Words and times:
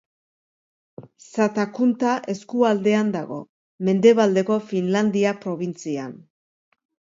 Satakunta 1.25 2.13
eskualdean 2.33 3.13
dago, 3.17 3.39
Mendebaldeko 3.91 4.59
Finlandia 4.73 5.37
probintzian. 5.47 6.19